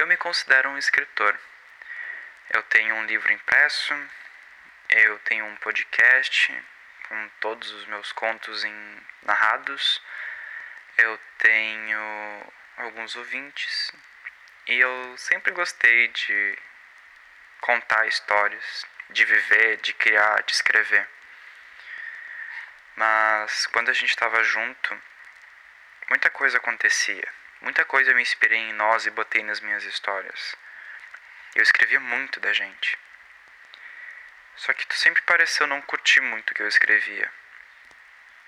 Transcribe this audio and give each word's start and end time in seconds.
Eu 0.00 0.06
me 0.06 0.16
considero 0.16 0.70
um 0.70 0.78
escritor. 0.78 1.38
Eu 2.54 2.62
tenho 2.62 2.94
um 2.94 3.04
livro 3.04 3.30
impresso, 3.34 3.92
eu 4.88 5.18
tenho 5.18 5.44
um 5.44 5.56
podcast 5.56 6.64
com 7.06 7.28
todos 7.38 7.70
os 7.70 7.84
meus 7.84 8.10
contos 8.10 8.64
em 8.64 9.06
narrados, 9.20 10.02
eu 10.96 11.20
tenho 11.36 12.52
alguns 12.78 13.14
ouvintes 13.14 13.92
e 14.68 14.80
eu 14.80 15.18
sempre 15.18 15.52
gostei 15.52 16.08
de 16.08 16.58
contar 17.60 18.06
histórias, 18.06 18.86
de 19.10 19.22
viver, 19.26 19.76
de 19.82 19.92
criar, 19.92 20.42
de 20.44 20.52
escrever. 20.52 21.06
Mas 22.96 23.66
quando 23.66 23.90
a 23.90 23.92
gente 23.92 24.08
estava 24.08 24.42
junto, 24.44 24.98
muita 26.08 26.30
coisa 26.30 26.56
acontecia. 26.56 27.30
Muita 27.60 27.84
coisa 27.84 28.10
eu 28.10 28.16
me 28.16 28.22
inspirei 28.22 28.58
em 28.58 28.72
nós 28.72 29.04
e 29.04 29.10
botei 29.10 29.42
nas 29.42 29.60
minhas 29.60 29.84
histórias. 29.84 30.56
Eu 31.54 31.62
escrevia 31.62 32.00
muito 32.00 32.40
da 32.40 32.52
gente. 32.52 32.98
Só 34.56 34.72
que 34.72 34.86
tu 34.86 34.94
sempre 34.94 35.20
pareceu 35.22 35.66
não 35.66 35.82
curtir 35.82 36.20
muito 36.20 36.50
o 36.50 36.54
que 36.54 36.62
eu 36.62 36.68
escrevia. 36.68 37.30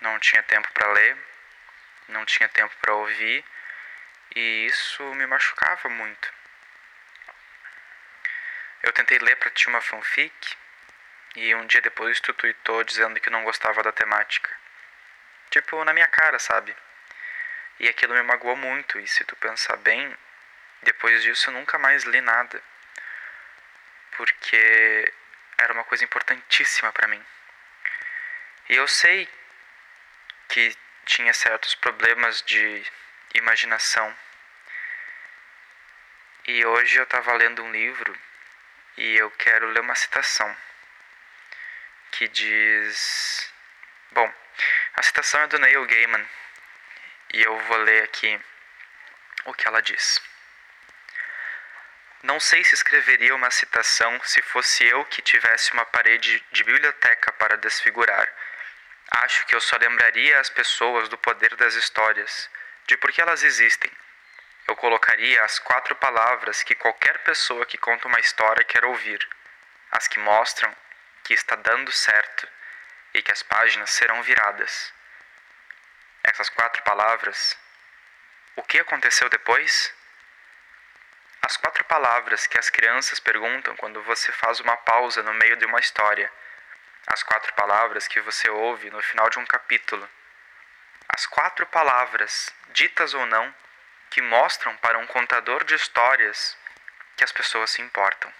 Não 0.00 0.18
tinha 0.18 0.42
tempo 0.42 0.70
para 0.72 0.92
ler, 0.92 1.16
não 2.08 2.24
tinha 2.24 2.48
tempo 2.48 2.74
para 2.80 2.94
ouvir, 2.94 3.44
e 4.34 4.66
isso 4.66 5.02
me 5.14 5.26
machucava 5.26 5.88
muito. 5.88 6.32
Eu 8.82 8.92
tentei 8.92 9.18
ler 9.18 9.36
para 9.36 9.50
ti 9.50 9.68
uma 9.68 9.80
fanfic 9.80 10.56
e 11.34 11.54
um 11.54 11.66
dia 11.66 11.80
depois 11.80 12.20
tu 12.20 12.32
tweetou 12.34 12.84
dizendo 12.84 13.18
que 13.20 13.30
não 13.30 13.44
gostava 13.44 13.82
da 13.82 13.92
temática. 13.92 14.54
Tipo, 15.50 15.82
na 15.84 15.92
minha 15.92 16.06
cara, 16.06 16.38
sabe? 16.38 16.76
E 17.80 17.88
aquilo 17.88 18.14
me 18.14 18.22
magoou 18.22 18.56
muito, 18.56 18.98
e 18.98 19.06
se 19.06 19.24
tu 19.24 19.36
pensar 19.36 19.76
bem, 19.76 20.16
depois 20.82 21.22
disso 21.22 21.50
eu 21.50 21.54
nunca 21.54 21.78
mais 21.78 22.04
li 22.04 22.20
nada. 22.20 22.62
Porque 24.16 25.12
era 25.56 25.72
uma 25.72 25.84
coisa 25.84 26.04
importantíssima 26.04 26.92
para 26.92 27.08
mim. 27.08 27.24
E 28.68 28.74
eu 28.74 28.86
sei 28.88 29.28
que 30.48 30.76
tinha 31.04 31.32
certos 31.32 31.74
problemas 31.74 32.42
de 32.42 32.84
imaginação. 33.34 34.16
E 36.46 36.64
hoje 36.64 36.98
eu 36.98 37.04
estava 37.04 37.32
lendo 37.34 37.62
um 37.62 37.70
livro 37.70 38.16
e 38.96 39.16
eu 39.16 39.30
quero 39.32 39.68
ler 39.68 39.80
uma 39.80 39.94
citação 39.94 40.56
que 42.12 42.26
diz. 42.28 43.52
Bom, 44.10 44.32
a 44.94 45.02
citação 45.02 45.40
é 45.42 45.46
do 45.46 45.58
Neil 45.58 45.86
Gaiman 45.86 46.26
e 47.32 47.42
eu 47.42 47.58
vou 47.58 47.78
ler 47.78 48.04
aqui 48.04 48.40
o 49.44 49.54
que 49.54 49.66
ela 49.66 49.82
diz. 49.82 50.20
Não 52.22 52.40
sei 52.40 52.64
se 52.64 52.74
escreveria 52.74 53.34
uma 53.34 53.50
citação 53.50 54.20
se 54.24 54.42
fosse 54.42 54.84
eu 54.84 55.04
que 55.04 55.22
tivesse 55.22 55.72
uma 55.72 55.84
parede 55.86 56.44
de 56.50 56.64
biblioteca 56.64 57.32
para 57.32 57.56
desfigurar. 57.56 58.28
Acho 59.10 59.46
que 59.46 59.54
eu 59.54 59.60
só 59.60 59.76
lembraria 59.76 60.38
as 60.40 60.50
pessoas 60.50 61.08
do 61.08 61.16
poder 61.16 61.54
das 61.56 61.74
histórias, 61.74 62.50
de 62.86 62.96
por 62.96 63.12
que 63.12 63.22
elas 63.22 63.42
existem. 63.42 63.90
Eu 64.66 64.76
colocaria 64.76 65.42
as 65.44 65.58
quatro 65.58 65.94
palavras 65.96 66.62
que 66.62 66.74
qualquer 66.74 67.18
pessoa 67.20 67.64
que 67.64 67.78
conta 67.78 68.08
uma 68.08 68.20
história 68.20 68.64
quer 68.64 68.84
ouvir, 68.84 69.26
as 69.92 70.08
que 70.08 70.18
mostram 70.18 70.74
que 71.24 71.32
está 71.32 71.56
dando 71.56 71.92
certo 71.92 72.48
e 73.14 73.22
que 73.22 73.32
as 73.32 73.42
páginas 73.42 73.90
serão 73.90 74.22
viradas. 74.22 74.92
Essas 76.30 76.50
quatro 76.50 76.82
palavras. 76.82 77.56
O 78.54 78.62
que 78.62 78.78
aconteceu 78.78 79.30
depois? 79.30 79.94
As 81.40 81.56
quatro 81.56 81.82
palavras 81.84 82.46
que 82.46 82.58
as 82.58 82.68
crianças 82.68 83.18
perguntam 83.18 83.74
quando 83.76 84.02
você 84.02 84.30
faz 84.32 84.60
uma 84.60 84.76
pausa 84.76 85.22
no 85.22 85.32
meio 85.32 85.56
de 85.56 85.64
uma 85.64 85.80
história. 85.80 86.30
As 87.06 87.22
quatro 87.22 87.54
palavras 87.54 88.06
que 88.06 88.20
você 88.20 88.50
ouve 88.50 88.90
no 88.90 89.02
final 89.02 89.30
de 89.30 89.38
um 89.38 89.46
capítulo. 89.46 90.06
As 91.08 91.24
quatro 91.24 91.66
palavras, 91.66 92.54
ditas 92.68 93.14
ou 93.14 93.24
não, 93.24 93.54
que 94.10 94.20
mostram 94.20 94.76
para 94.76 94.98
um 94.98 95.06
contador 95.06 95.64
de 95.64 95.74
histórias 95.74 96.56
que 97.16 97.24
as 97.24 97.32
pessoas 97.32 97.70
se 97.70 97.80
importam. 97.80 98.30